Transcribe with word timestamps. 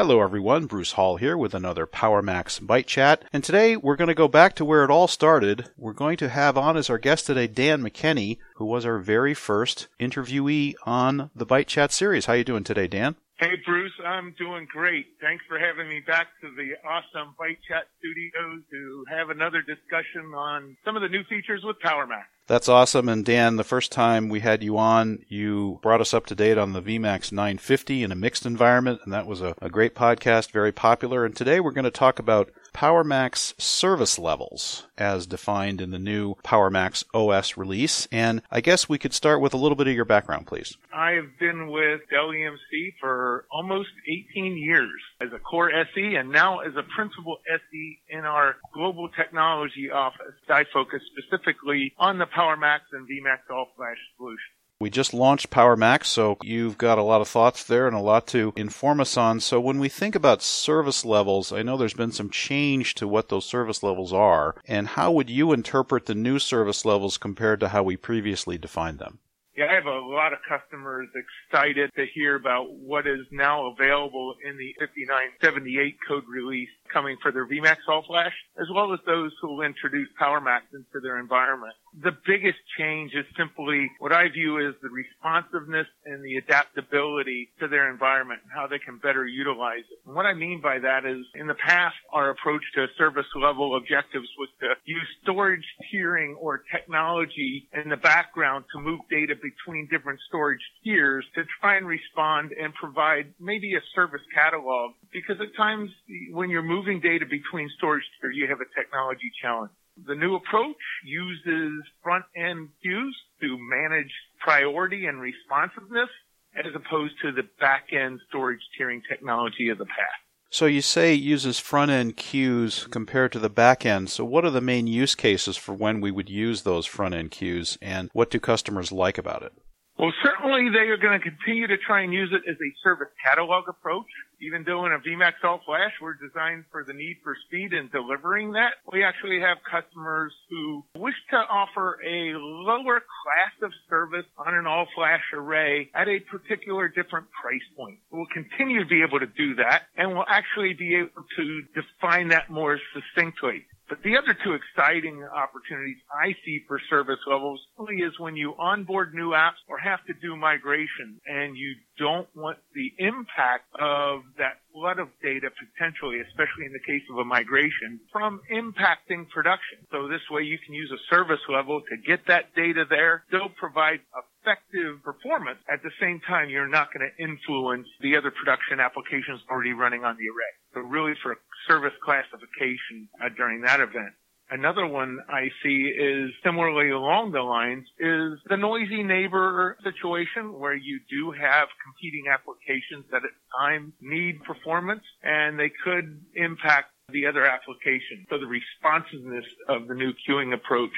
Hello, 0.00 0.22
everyone. 0.22 0.66
Bruce 0.66 0.92
Hall 0.92 1.16
here 1.16 1.36
with 1.36 1.54
another 1.54 1.84
PowerMax 1.84 2.60
Byte 2.60 2.86
Chat. 2.86 3.24
And 3.32 3.42
today 3.42 3.76
we're 3.76 3.96
going 3.96 4.06
to 4.06 4.14
go 4.14 4.28
back 4.28 4.54
to 4.54 4.64
where 4.64 4.84
it 4.84 4.92
all 4.92 5.08
started. 5.08 5.70
We're 5.76 5.92
going 5.92 6.16
to 6.18 6.28
have 6.28 6.56
on 6.56 6.76
as 6.76 6.88
our 6.88 6.98
guest 6.98 7.26
today 7.26 7.48
Dan 7.48 7.82
McKenney, 7.82 8.38
who 8.54 8.64
was 8.64 8.86
our 8.86 9.00
very 9.00 9.34
first 9.34 9.88
interviewee 9.98 10.74
on 10.86 11.30
the 11.34 11.44
Byte 11.44 11.66
Chat 11.66 11.90
series. 11.90 12.26
How 12.26 12.34
you 12.34 12.44
doing 12.44 12.62
today, 12.62 12.86
Dan? 12.86 13.16
Hey, 13.40 13.56
Bruce, 13.66 13.90
I'm 14.06 14.36
doing 14.38 14.68
great. 14.70 15.06
Thanks 15.20 15.44
for 15.48 15.58
having 15.58 15.88
me 15.88 16.00
back 16.06 16.28
to 16.42 16.50
the 16.54 16.74
awesome 16.88 17.34
Byte 17.34 17.58
Chat 17.66 17.88
studios 17.98 18.62
to 18.70 19.04
have 19.10 19.30
another 19.30 19.62
discussion 19.62 20.32
on 20.32 20.76
some 20.84 20.94
of 20.94 21.02
the 21.02 21.08
new 21.08 21.24
features 21.24 21.62
with 21.64 21.74
PowerMax. 21.84 22.30
That's 22.48 22.68
awesome. 22.68 23.10
And 23.10 23.26
Dan, 23.26 23.56
the 23.56 23.64
first 23.64 23.92
time 23.92 24.30
we 24.30 24.40
had 24.40 24.62
you 24.62 24.78
on, 24.78 25.24
you 25.28 25.78
brought 25.82 26.00
us 26.00 26.14
up 26.14 26.24
to 26.26 26.34
date 26.34 26.56
on 26.56 26.72
the 26.72 26.80
VMAX 26.80 27.30
950 27.30 28.02
in 28.02 28.10
a 28.10 28.16
mixed 28.16 28.46
environment, 28.46 29.02
and 29.04 29.12
that 29.12 29.26
was 29.26 29.42
a, 29.42 29.54
a 29.60 29.68
great 29.68 29.94
podcast, 29.94 30.50
very 30.50 30.72
popular. 30.72 31.26
And 31.26 31.36
today 31.36 31.60
we're 31.60 31.72
going 31.72 31.84
to 31.84 31.90
talk 31.90 32.18
about 32.18 32.50
PowerMax 32.78 33.60
service 33.60 34.18
levels 34.18 34.86
as 34.96 35.26
defined 35.26 35.80
in 35.80 35.90
the 35.90 35.98
new 35.98 36.36
PowerMax 36.44 37.04
OS 37.12 37.56
release. 37.56 38.06
And 38.12 38.40
I 38.50 38.60
guess 38.60 38.88
we 38.88 38.98
could 38.98 39.12
start 39.12 39.40
with 39.40 39.52
a 39.52 39.56
little 39.56 39.76
bit 39.76 39.88
of 39.88 39.94
your 39.94 40.04
background, 40.04 40.46
please. 40.46 40.76
I've 40.92 41.38
been 41.38 41.70
with 41.70 42.00
Dell 42.10 42.28
EMC 42.28 42.94
for 43.00 43.46
almost 43.50 43.90
18 44.06 44.56
years 44.56 45.00
as 45.20 45.32
a 45.32 45.38
core 45.38 45.72
SE 45.72 46.14
and 46.14 46.30
now 46.30 46.60
as 46.60 46.74
a 46.76 46.82
principal 46.94 47.38
SE 47.48 47.98
in 48.08 48.20
our 48.20 48.56
global 48.72 49.08
technology 49.08 49.90
office. 49.90 50.34
I 50.48 50.64
focus 50.72 51.02
specifically 51.12 51.94
on 51.98 52.18
the 52.18 52.26
PowerMax 52.38 52.80
and 52.92 53.08
VMAX 53.08 53.50
All 53.50 53.66
Flash 53.76 53.96
solutions. 54.16 54.40
We 54.80 54.90
just 54.90 55.12
launched 55.12 55.50
PowerMax, 55.50 56.04
so 56.04 56.36
you've 56.44 56.78
got 56.78 56.98
a 56.98 57.02
lot 57.02 57.20
of 57.20 57.26
thoughts 57.26 57.64
there 57.64 57.88
and 57.88 57.96
a 57.96 58.00
lot 58.00 58.28
to 58.28 58.52
inform 58.54 59.00
us 59.00 59.16
on. 59.16 59.40
So 59.40 59.60
when 59.60 59.80
we 59.80 59.88
think 59.88 60.14
about 60.14 60.40
service 60.40 61.04
levels, 61.04 61.52
I 61.52 61.62
know 61.62 61.76
there's 61.76 61.94
been 61.94 62.12
some 62.12 62.30
change 62.30 62.94
to 62.94 63.08
what 63.08 63.28
those 63.28 63.44
service 63.44 63.82
levels 63.82 64.12
are. 64.12 64.54
And 64.68 64.86
how 64.86 65.10
would 65.10 65.28
you 65.28 65.52
interpret 65.52 66.06
the 66.06 66.14
new 66.14 66.38
service 66.38 66.84
levels 66.84 67.18
compared 67.18 67.58
to 67.58 67.68
how 67.70 67.82
we 67.82 67.96
previously 67.96 68.56
defined 68.56 69.00
them? 69.00 69.18
Yeah, 69.56 69.66
I 69.72 69.74
have 69.74 69.86
a 69.86 69.98
lot 69.98 70.32
of 70.32 70.38
customers 70.48 71.08
excited 71.16 71.90
to 71.96 72.06
hear 72.14 72.36
about 72.36 72.70
what 72.70 73.08
is 73.08 73.26
now 73.32 73.66
available 73.72 74.36
in 74.48 74.56
the 74.56 74.72
5978 74.78 75.96
code 76.06 76.22
release 76.28 76.70
coming 76.92 77.16
for 77.22 77.32
their 77.32 77.46
VMAX 77.46 77.76
All 77.88 78.02
Flash, 78.02 78.32
as 78.60 78.66
well 78.74 78.92
as 78.92 79.00
those 79.06 79.32
who 79.40 79.48
will 79.48 79.62
introduce 79.62 80.08
PowerMax 80.20 80.60
into 80.72 81.00
their 81.02 81.18
environment. 81.18 81.74
The 82.02 82.16
biggest 82.26 82.58
change 82.78 83.12
is 83.14 83.24
simply 83.36 83.90
what 83.98 84.12
I 84.12 84.28
view 84.28 84.66
as 84.66 84.74
the 84.82 84.88
responsiveness 84.88 85.86
and 86.04 86.22
the 86.22 86.36
adaptability 86.36 87.50
to 87.60 87.68
their 87.68 87.90
environment 87.90 88.40
and 88.44 88.52
how 88.54 88.66
they 88.66 88.78
can 88.78 88.98
better 88.98 89.26
utilize 89.26 89.84
it. 89.90 89.98
And 90.06 90.14
what 90.14 90.26
I 90.26 90.34
mean 90.34 90.60
by 90.60 90.78
that 90.78 91.04
is 91.04 91.24
in 91.34 91.46
the 91.46 91.54
past, 91.54 91.96
our 92.12 92.30
approach 92.30 92.62
to 92.74 92.86
service 92.96 93.26
level 93.34 93.76
objectives 93.76 94.28
was 94.38 94.48
to 94.60 94.74
use 94.84 95.06
storage 95.22 95.64
tiering 95.92 96.34
or 96.38 96.62
technology 96.70 97.68
in 97.72 97.88
the 97.88 97.96
background 97.96 98.64
to 98.72 98.80
move 98.80 99.00
data 99.10 99.34
between 99.34 99.88
different 99.90 100.20
storage 100.28 100.60
tiers 100.84 101.24
to 101.34 101.42
try 101.60 101.76
and 101.76 101.86
respond 101.86 102.52
and 102.52 102.72
provide 102.74 103.32
maybe 103.40 103.74
a 103.74 103.80
service 103.94 104.22
catalog 104.34 104.92
because 105.12 105.36
at 105.40 105.54
times 105.56 105.90
when 106.32 106.50
you're 106.50 106.62
moving 106.62 106.77
data 106.84 107.26
between 107.26 107.68
storage 107.76 108.04
tiers, 108.20 108.34
you 108.36 108.46
have 108.48 108.60
a 108.60 108.80
technology 108.80 109.30
challenge. 109.40 109.70
The 110.06 110.14
new 110.14 110.36
approach 110.36 110.76
uses 111.04 111.82
front 112.02 112.24
end 112.36 112.68
queues 112.82 113.16
to 113.40 113.58
manage 113.58 114.12
priority 114.40 115.06
and 115.06 115.20
responsiveness 115.20 116.08
as 116.56 116.72
opposed 116.74 117.14
to 117.22 117.32
the 117.32 117.42
back 117.60 117.88
end 117.92 118.20
storage 118.28 118.62
tiering 118.78 119.00
technology 119.08 119.68
of 119.68 119.78
the 119.78 119.86
past. 119.86 120.22
So 120.50 120.64
you 120.64 120.80
say 120.80 121.14
it 121.14 121.20
uses 121.20 121.58
front 121.58 121.90
end 121.90 122.16
queues 122.16 122.86
compared 122.90 123.32
to 123.32 123.38
the 123.38 123.50
back 123.50 123.84
end. 123.84 124.08
So 124.08 124.24
what 124.24 124.44
are 124.44 124.50
the 124.50 124.60
main 124.60 124.86
use 124.86 125.14
cases 125.14 125.56
for 125.56 125.74
when 125.74 126.00
we 126.00 126.10
would 126.10 126.30
use 126.30 126.62
those 126.62 126.86
front 126.86 127.14
end 127.14 127.30
queues 127.32 127.76
and 127.82 128.08
what 128.12 128.30
do 128.30 128.40
customers 128.40 128.90
like 128.90 129.18
about 129.18 129.42
it? 129.42 129.52
Well, 129.98 130.12
certainly 130.22 130.70
they 130.70 130.88
are 130.90 130.96
going 130.96 131.18
to 131.18 131.30
continue 131.30 131.66
to 131.66 131.76
try 131.76 132.02
and 132.02 132.12
use 132.12 132.30
it 132.32 132.48
as 132.48 132.56
a 132.56 132.70
service 132.82 133.08
catalog 133.22 133.68
approach. 133.68 134.06
Even 134.40 134.64
though 134.64 134.86
in 134.86 134.92
a 134.92 134.98
VMAX 134.98 135.32
All 135.42 135.60
Flash 135.64 135.92
we're 136.00 136.14
designed 136.14 136.64
for 136.70 136.84
the 136.84 136.92
need 136.92 137.18
for 137.22 137.36
speed 137.46 137.72
in 137.72 137.88
delivering 137.88 138.52
that, 138.52 138.74
we 138.92 139.02
actually 139.02 139.40
have 139.40 139.58
customers 139.68 140.32
who 140.48 140.84
wish 140.96 141.14
to 141.30 141.36
offer 141.36 141.98
a 142.04 142.34
lower 142.34 143.00
class 143.00 143.52
of 143.62 143.72
service 143.88 144.26
on 144.38 144.54
an 144.54 144.66
All 144.66 144.86
Flash 144.94 145.22
array 145.32 145.90
at 145.94 146.08
a 146.08 146.20
particular 146.20 146.88
different 146.88 147.26
price 147.30 147.62
point. 147.76 147.98
We'll 148.10 148.26
continue 148.32 148.80
to 148.80 148.88
be 148.88 149.02
able 149.02 149.20
to 149.20 149.26
do 149.26 149.56
that 149.56 149.82
and 149.96 150.12
we'll 150.12 150.24
actually 150.28 150.74
be 150.74 150.96
able 150.96 151.24
to 151.36 151.62
define 151.74 152.28
that 152.28 152.50
more 152.50 152.78
succinctly. 152.94 153.66
But 153.88 154.02
the 154.02 154.16
other 154.18 154.36
two 154.44 154.52
exciting 154.52 155.24
opportunities 155.24 155.96
I 156.12 156.34
see 156.44 156.60
for 156.68 156.78
service 156.90 157.20
levels 157.26 157.60
really 157.78 158.02
is 158.02 158.12
when 158.18 158.36
you 158.36 158.54
onboard 158.58 159.14
new 159.14 159.30
apps 159.30 159.64
or 159.66 159.78
have 159.78 160.04
to 160.06 160.14
do 160.20 160.36
migration 160.36 161.20
and 161.26 161.56
you 161.56 161.74
don't 161.98 162.28
want 162.36 162.58
the 162.74 162.92
impact 162.98 163.64
of 163.80 164.22
that 164.36 164.60
flood 164.72 164.98
of 164.98 165.08
data 165.22 165.48
potentially, 165.50 166.20
especially 166.20 166.66
in 166.66 166.72
the 166.72 166.84
case 166.86 167.02
of 167.10 167.18
a 167.18 167.24
migration, 167.24 167.98
from 168.12 168.40
impacting 168.52 169.28
production. 169.30 169.78
So 169.90 170.06
this 170.06 170.22
way 170.30 170.42
you 170.42 170.58
can 170.64 170.74
use 170.74 170.92
a 170.92 171.00
service 171.14 171.40
level 171.48 171.80
to 171.88 171.96
get 171.96 172.26
that 172.26 172.54
data 172.54 172.84
there, 172.88 173.24
still 173.28 173.48
provide 173.56 174.00
effective 174.48 175.02
performance. 175.02 175.58
At 175.70 175.82
the 175.82 175.90
same 176.00 176.20
time, 176.26 176.48
you're 176.48 176.68
not 176.68 176.88
going 176.92 177.08
to 177.08 177.22
influence 177.22 177.86
the 178.00 178.16
other 178.16 178.30
production 178.30 178.80
applications 178.80 179.40
already 179.50 179.72
running 179.72 180.04
on 180.04 180.16
the 180.16 180.28
array. 180.28 180.52
So 180.74 180.80
really 180.80 181.14
for 181.22 181.36
service 181.66 181.92
classification 182.04 183.08
uh, 183.22 183.28
during 183.36 183.60
that 183.62 183.80
event. 183.80 184.12
Another 184.50 184.86
one 184.86 185.18
I 185.28 185.50
see 185.62 185.92
is 185.92 186.30
similarly 186.42 186.88
along 186.88 187.32
the 187.32 187.42
lines 187.42 187.84
is 187.98 188.40
the 188.48 188.56
noisy 188.56 189.02
neighbor 189.02 189.76
situation 189.84 190.58
where 190.58 190.74
you 190.74 191.00
do 191.10 191.32
have 191.32 191.68
competing 191.84 192.32
applications 192.32 193.04
that 193.10 193.24
at 193.24 193.36
times 193.60 193.92
need 194.00 194.42
performance 194.44 195.02
and 195.22 195.58
they 195.58 195.70
could 195.84 196.24
impact 196.34 196.92
the 197.10 197.26
other 197.26 197.44
application. 197.44 198.24
So 198.30 198.38
the 198.38 198.46
responsiveness 198.46 199.44
of 199.68 199.86
the 199.86 199.94
new 199.94 200.12
queuing 200.26 200.54
approach 200.54 200.96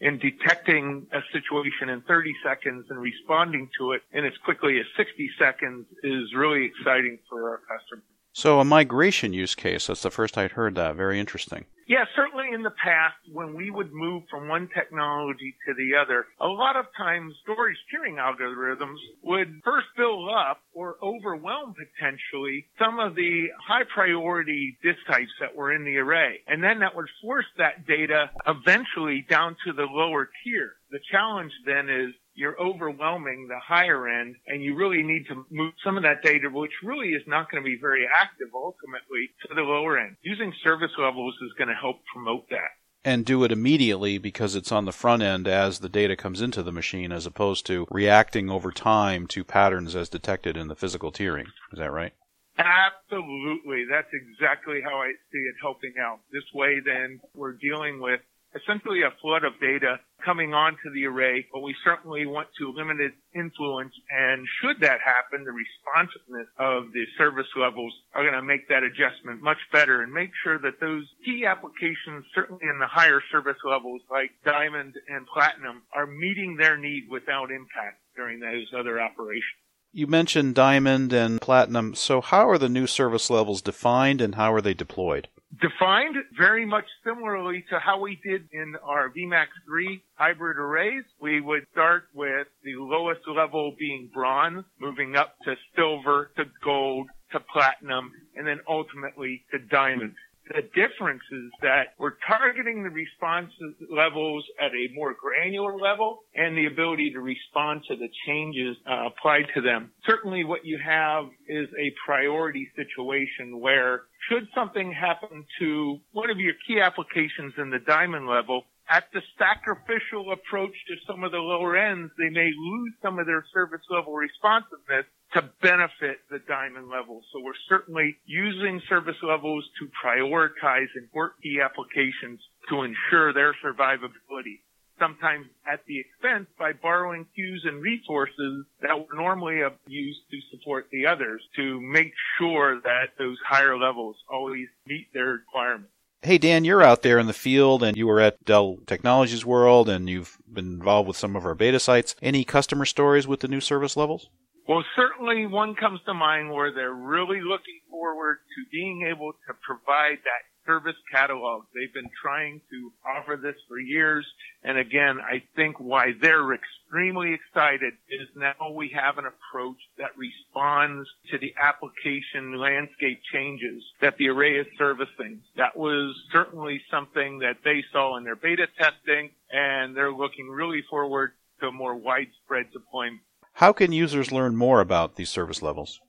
in 0.00 0.18
detecting 0.18 1.06
a 1.12 1.20
situation 1.32 1.88
in 1.88 2.02
30 2.02 2.34
seconds 2.44 2.86
and 2.90 2.98
responding 3.00 3.68
to 3.78 3.92
it 3.92 4.02
in 4.12 4.24
as 4.24 4.32
quickly 4.44 4.78
as 4.78 4.86
60 4.96 5.30
seconds 5.38 5.86
is 6.02 6.34
really 6.34 6.64
exciting 6.64 7.18
for 7.28 7.50
our 7.50 7.58
customers. 7.58 8.13
So 8.36 8.58
a 8.58 8.64
migration 8.64 9.32
use 9.32 9.54
case, 9.54 9.86
that's 9.86 10.02
the 10.02 10.10
first 10.10 10.36
I'd 10.36 10.50
heard 10.50 10.74
that. 10.74 10.96
Very 10.96 11.20
interesting. 11.20 11.66
Yeah, 11.86 12.04
certainly 12.16 12.46
in 12.52 12.62
the 12.62 12.72
past, 12.82 13.14
when 13.30 13.54
we 13.54 13.70
would 13.70 13.92
move 13.92 14.24
from 14.28 14.48
one 14.48 14.68
technology 14.74 15.54
to 15.66 15.74
the 15.74 15.96
other, 15.96 16.26
a 16.40 16.48
lot 16.48 16.74
of 16.74 16.86
times 16.96 17.34
storage 17.42 17.76
tiering 17.92 18.16
algorithms 18.16 18.96
would 19.22 19.60
first 19.62 19.86
build 19.96 20.30
up 20.30 20.60
or 20.72 20.96
overwhelm 21.00 21.74
potentially 21.74 22.66
some 22.76 22.98
of 22.98 23.14
the 23.14 23.48
high 23.64 23.84
priority 23.94 24.76
disk 24.82 24.98
types 25.06 25.30
that 25.40 25.54
were 25.54 25.72
in 25.72 25.84
the 25.84 25.98
array. 25.98 26.40
And 26.48 26.62
then 26.64 26.80
that 26.80 26.96
would 26.96 27.08
force 27.22 27.46
that 27.58 27.86
data 27.86 28.30
eventually 28.48 29.24
down 29.28 29.56
to 29.66 29.72
the 29.72 29.84
lower 29.84 30.28
tier. 30.42 30.72
The 30.94 31.00
challenge 31.10 31.50
then 31.66 31.90
is 31.90 32.14
you're 32.34 32.56
overwhelming 32.56 33.48
the 33.48 33.58
higher 33.58 34.06
end 34.06 34.36
and 34.46 34.62
you 34.62 34.76
really 34.76 35.02
need 35.02 35.26
to 35.26 35.44
move 35.50 35.72
some 35.82 35.96
of 35.96 36.04
that 36.04 36.22
data, 36.22 36.48
which 36.48 36.70
really 36.84 37.08
is 37.08 37.24
not 37.26 37.50
going 37.50 37.60
to 37.60 37.68
be 37.68 37.76
very 37.80 38.06
active 38.06 38.46
ultimately 38.54 39.34
to 39.48 39.56
the 39.56 39.62
lower 39.62 39.98
end. 39.98 40.14
Using 40.22 40.52
service 40.62 40.92
levels 40.96 41.34
is 41.42 41.52
going 41.58 41.66
to 41.66 41.74
help 41.74 41.96
promote 42.14 42.48
that. 42.50 42.78
And 43.04 43.24
do 43.24 43.42
it 43.42 43.50
immediately 43.50 44.18
because 44.18 44.54
it's 44.54 44.70
on 44.70 44.84
the 44.84 44.92
front 44.92 45.24
end 45.24 45.48
as 45.48 45.80
the 45.80 45.88
data 45.88 46.14
comes 46.14 46.40
into 46.40 46.62
the 46.62 46.70
machine 46.70 47.10
as 47.10 47.26
opposed 47.26 47.66
to 47.66 47.88
reacting 47.90 48.48
over 48.48 48.70
time 48.70 49.26
to 49.26 49.42
patterns 49.42 49.96
as 49.96 50.08
detected 50.08 50.56
in 50.56 50.68
the 50.68 50.76
physical 50.76 51.10
tiering. 51.10 51.48
Is 51.72 51.80
that 51.80 51.90
right? 51.90 52.12
Absolutely. 52.56 53.84
That's 53.90 54.12
exactly 54.12 54.80
how 54.80 54.98
I 54.98 55.10
see 55.32 55.38
it 55.38 55.56
helping 55.60 55.94
out. 56.00 56.20
This 56.32 56.44
way 56.54 56.78
then 56.78 57.18
we're 57.34 57.54
dealing 57.54 57.98
with 57.98 58.20
essentially 58.54 59.02
a 59.02 59.14
flood 59.20 59.44
of 59.44 59.58
data 59.60 59.98
coming 60.24 60.54
onto 60.54 60.92
the 60.94 61.04
array, 61.04 61.46
but 61.52 61.60
we 61.60 61.74
certainly 61.84 62.26
want 62.26 62.48
to 62.58 62.72
limit 62.72 63.00
its 63.00 63.16
influence. 63.34 63.92
And 64.10 64.46
should 64.60 64.80
that 64.80 65.00
happen, 65.04 65.44
the 65.44 65.52
responsiveness 65.52 66.48
of 66.58 66.92
the 66.92 67.04
service 67.18 67.50
levels 67.56 67.92
are 68.14 68.22
going 68.22 68.34
to 68.34 68.42
make 68.42 68.68
that 68.68 68.82
adjustment 68.82 69.42
much 69.42 69.58
better 69.72 70.02
and 70.02 70.12
make 70.12 70.30
sure 70.42 70.58
that 70.58 70.80
those 70.80 71.04
key 71.24 71.44
applications, 71.44 72.24
certainly 72.34 72.64
in 72.64 72.78
the 72.78 72.86
higher 72.86 73.20
service 73.30 73.58
levels 73.64 74.00
like 74.10 74.30
Diamond 74.44 74.94
and 75.08 75.26
Platinum, 75.26 75.82
are 75.92 76.06
meeting 76.06 76.56
their 76.56 76.78
need 76.78 77.04
without 77.10 77.50
impact 77.50 78.00
during 78.16 78.40
those 78.40 78.66
other 78.78 79.00
operations. 79.00 79.60
You 79.92 80.08
mentioned 80.08 80.56
Diamond 80.56 81.12
and 81.12 81.40
Platinum. 81.40 81.94
So, 81.94 82.20
how 82.20 82.48
are 82.48 82.58
the 82.58 82.68
new 82.68 82.88
service 82.88 83.30
levels 83.30 83.62
defined 83.62 84.20
and 84.20 84.34
how 84.34 84.52
are 84.52 84.60
they 84.60 84.74
deployed? 84.74 85.28
Defined 85.60 86.16
very 86.36 86.64
much 86.66 86.84
similarly 87.04 87.64
to 87.70 87.78
how 87.78 88.00
we 88.00 88.18
did 88.24 88.48
in 88.52 88.74
our 88.82 89.10
VMAX 89.10 89.46
3 89.66 90.02
hybrid 90.14 90.58
arrays. 90.58 91.04
We 91.20 91.40
would 91.40 91.66
start 91.72 92.04
with 92.14 92.46
the 92.62 92.76
lowest 92.76 93.20
level 93.28 93.74
being 93.78 94.10
bronze, 94.12 94.64
moving 94.80 95.16
up 95.16 95.36
to 95.44 95.54
silver, 95.76 96.30
to 96.36 96.44
gold, 96.62 97.08
to 97.32 97.40
platinum, 97.40 98.12
and 98.36 98.46
then 98.46 98.60
ultimately 98.68 99.44
to 99.50 99.58
diamond. 99.58 100.14
The 100.48 100.62
difference 100.74 101.22
is 101.32 101.50
that 101.62 101.94
we're 101.98 102.16
targeting 102.26 102.82
the 102.82 102.90
response 102.90 103.50
levels 103.90 104.44
at 104.60 104.72
a 104.72 104.92
more 104.94 105.14
granular 105.14 105.76
level 105.78 106.20
and 106.34 106.56
the 106.56 106.66
ability 106.66 107.12
to 107.12 107.20
respond 107.20 107.82
to 107.88 107.96
the 107.96 108.08
changes 108.26 108.76
uh, 108.86 109.06
applied 109.06 109.46
to 109.54 109.62
them. 109.62 109.92
Certainly 110.06 110.44
what 110.44 110.64
you 110.64 110.78
have 110.84 111.24
is 111.48 111.68
a 111.78 111.94
priority 112.04 112.68
situation 112.76 113.58
where 113.60 114.02
should 114.28 114.46
something 114.54 114.92
happen 114.92 115.44
to 115.60 115.98
one 116.12 116.30
of 116.30 116.38
your 116.38 116.54
key 116.66 116.80
applications 116.80 117.54
in 117.56 117.70
the 117.70 117.78
diamond 117.78 118.26
level, 118.28 118.64
at 118.88 119.04
the 119.14 119.22
sacrificial 119.38 120.32
approach 120.32 120.74
to 120.88 120.94
some 121.06 121.24
of 121.24 121.32
the 121.32 121.38
lower 121.38 121.76
ends, 121.76 122.12
they 122.18 122.28
may 122.28 122.50
lose 122.52 122.92
some 123.00 123.18
of 123.18 123.26
their 123.26 123.44
service 123.52 123.80
level 123.88 124.12
responsiveness 124.12 125.06
to 125.34 125.42
benefit 125.60 126.18
the 126.30 126.38
diamond 126.46 126.88
level. 126.88 127.22
So 127.32 127.40
we're 127.40 127.52
certainly 127.68 128.16
using 128.24 128.80
service 128.88 129.16
levels 129.22 129.64
to 129.80 129.88
prioritize 130.02 130.86
important 130.96 131.42
key 131.42 131.60
applications 131.60 132.40
to 132.68 132.82
ensure 132.82 133.32
their 133.32 133.54
survivability. 133.64 134.60
Sometimes 134.98 135.46
at 135.66 135.80
the 135.86 135.98
expense 135.98 136.46
by 136.56 136.72
borrowing 136.72 137.26
queues 137.34 137.64
and 137.66 137.82
resources 137.82 138.64
that 138.80 138.96
were 138.96 139.16
normally 139.16 139.60
used 139.88 140.20
to 140.30 140.38
support 140.52 140.86
the 140.92 141.06
others 141.06 141.42
to 141.56 141.80
make 141.80 142.12
sure 142.38 142.80
that 142.80 143.10
those 143.18 143.36
higher 143.44 143.76
levels 143.76 144.14
always 144.30 144.68
meet 144.86 145.12
their 145.12 145.32
requirements. 145.32 145.90
Hey, 146.22 146.38
Dan, 146.38 146.64
you're 146.64 146.80
out 146.80 147.02
there 147.02 147.18
in 147.18 147.26
the 147.26 147.32
field 147.32 147.82
and 147.82 147.96
you 147.96 148.06
were 148.06 148.20
at 148.20 148.42
Dell 148.44 148.78
Technologies 148.86 149.44
World 149.44 149.88
and 149.88 150.08
you've 150.08 150.38
been 150.50 150.74
involved 150.74 151.08
with 151.08 151.16
some 151.16 151.34
of 151.34 151.44
our 151.44 151.56
beta 151.56 151.80
sites. 151.80 152.14
Any 152.22 152.44
customer 152.44 152.84
stories 152.84 153.26
with 153.26 153.40
the 153.40 153.48
new 153.48 153.60
service 153.60 153.96
levels? 153.96 154.28
Well, 154.66 154.84
certainly 154.96 155.46
one 155.46 155.74
comes 155.74 156.00
to 156.06 156.14
mind 156.14 156.50
where 156.50 156.72
they're 156.72 156.92
really 156.92 157.40
looking 157.42 157.80
forward 157.90 158.38
to 158.56 158.70
being 158.72 159.06
able 159.10 159.32
to 159.32 159.54
provide 159.62 160.18
that 160.24 160.42
service 160.66 160.96
catalog. 161.12 161.64
They've 161.74 161.92
been 161.92 162.10
trying 162.22 162.62
to 162.70 162.92
offer 163.06 163.36
this 163.36 163.56
for 163.68 163.78
years. 163.78 164.26
And 164.62 164.78
again, 164.78 165.18
I 165.20 165.42
think 165.54 165.78
why 165.78 166.12
they're 166.18 166.54
extremely 166.54 167.34
excited 167.34 167.92
is 168.08 168.28
now 168.34 168.70
we 168.72 168.88
have 168.94 169.18
an 169.18 169.26
approach 169.26 169.76
that 169.98 170.16
responds 170.16 171.06
to 171.30 171.38
the 171.38 171.52
application 171.60 172.58
landscape 172.58 173.20
changes 173.34 173.82
that 174.00 174.16
the 174.16 174.28
array 174.28 174.58
is 174.58 174.66
servicing. 174.78 175.40
That 175.56 175.76
was 175.76 176.14
certainly 176.32 176.80
something 176.90 177.40
that 177.40 177.58
they 177.64 177.84
saw 177.92 178.16
in 178.16 178.24
their 178.24 178.36
beta 178.36 178.66
testing 178.78 179.30
and 179.52 179.94
they're 179.94 180.12
looking 180.12 180.48
really 180.48 180.82
forward 180.88 181.32
to 181.60 181.70
more 181.70 181.94
widespread 181.94 182.72
deployment. 182.72 183.20
How 183.54 183.72
can 183.72 183.92
users 183.92 184.32
learn 184.32 184.56
more 184.56 184.80
about 184.80 185.14
these 185.14 185.30
service 185.30 185.62
levels? 185.62 186.00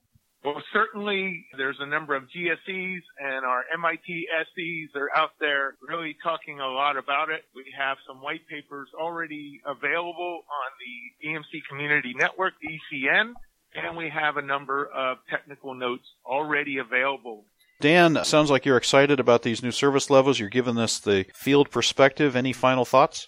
Well, 0.43 0.61
certainly 0.73 1.45
there's 1.57 1.77
a 1.79 1.85
number 1.85 2.15
of 2.15 2.23
GSEs 2.23 3.01
and 3.19 3.45
our 3.45 3.63
MIT 3.73 4.27
SEs 4.39 4.89
are 4.95 5.09
out 5.15 5.31
there 5.39 5.75
really 5.87 6.15
talking 6.23 6.59
a 6.59 6.67
lot 6.67 6.97
about 6.97 7.29
it. 7.29 7.43
We 7.55 7.65
have 7.77 7.97
some 8.07 8.21
white 8.21 8.47
papers 8.47 8.89
already 8.99 9.61
available 9.65 10.41
on 10.49 10.71
the 10.79 11.29
EMC 11.29 11.61
Community 11.69 12.13
Network, 12.15 12.53
ECN, 12.63 13.33
and 13.75 13.97
we 13.97 14.09
have 14.09 14.37
a 14.37 14.41
number 14.41 14.85
of 14.87 15.17
technical 15.29 15.75
notes 15.75 16.05
already 16.25 16.79
available. 16.79 17.45
Dan, 17.79 18.23
sounds 18.23 18.49
like 18.49 18.65
you're 18.65 18.77
excited 18.77 19.19
about 19.19 19.43
these 19.43 19.61
new 19.61 19.71
service 19.71 20.09
levels. 20.09 20.39
You're 20.39 20.49
giving 20.49 20.77
us 20.77 20.99
the 20.99 21.25
field 21.33 21.69
perspective. 21.69 22.35
Any 22.35 22.53
final 22.53 22.85
thoughts? 22.85 23.27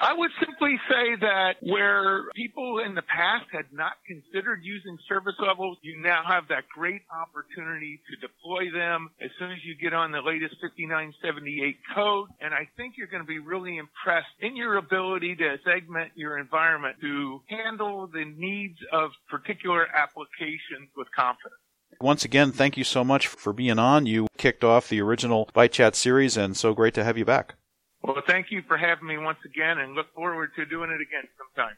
I 0.00 0.14
would 0.14 0.30
simply 0.38 0.78
say 0.88 1.16
that 1.20 1.56
where 1.60 2.24
people 2.34 2.78
in 2.78 2.94
the 2.94 3.02
past 3.02 3.46
had 3.52 3.66
not 3.72 3.92
considered 4.06 4.60
using 4.62 4.98
service 5.08 5.34
levels, 5.38 5.78
you 5.82 6.00
now 6.00 6.22
have 6.26 6.48
that 6.48 6.64
great 6.68 7.02
opportunity 7.10 8.00
to 8.10 8.16
deploy 8.26 8.70
them 8.72 9.10
as 9.20 9.30
soon 9.38 9.52
as 9.52 9.58
you 9.64 9.74
get 9.76 9.92
on 9.92 10.12
the 10.12 10.20
latest 10.20 10.56
5978 10.60 11.76
code. 11.94 12.28
And 12.40 12.54
I 12.54 12.68
think 12.76 12.94
you're 12.96 13.08
going 13.08 13.22
to 13.22 13.26
be 13.26 13.38
really 13.38 13.78
impressed 13.78 14.32
in 14.40 14.56
your 14.56 14.76
ability 14.76 15.36
to 15.36 15.56
segment 15.64 16.12
your 16.14 16.38
environment 16.38 16.96
to 17.00 17.42
handle 17.48 18.06
the 18.06 18.24
needs 18.24 18.78
of 18.92 19.10
particular 19.28 19.86
applications 19.94 20.88
with 20.96 21.08
confidence. 21.14 21.58
Once 22.00 22.24
again, 22.24 22.50
thank 22.50 22.76
you 22.76 22.84
so 22.84 23.04
much 23.04 23.26
for 23.26 23.52
being 23.52 23.78
on. 23.78 24.06
You 24.06 24.26
kicked 24.38 24.64
off 24.64 24.88
the 24.88 25.00
original 25.00 25.48
Byte 25.54 25.72
Chat 25.72 25.94
series, 25.94 26.36
and 26.36 26.56
so 26.56 26.74
great 26.74 26.94
to 26.94 27.04
have 27.04 27.18
you 27.18 27.24
back. 27.24 27.54
Well, 28.02 28.22
thank 28.26 28.50
you 28.50 28.62
for 28.66 28.76
having 28.76 29.06
me 29.06 29.18
once 29.18 29.38
again 29.44 29.78
and 29.78 29.94
look 29.94 30.12
forward 30.14 30.50
to 30.56 30.64
doing 30.66 30.90
it 30.90 31.00
again 31.00 31.28
sometime. 31.38 31.76